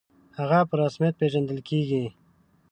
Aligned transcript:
«هغه» 0.37 0.59
په 0.69 0.73
رسمیت 0.81 1.13
پېژندل 1.19 1.59
کېږي. 1.69 2.05